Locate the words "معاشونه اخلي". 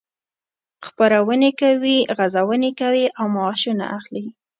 3.35-4.25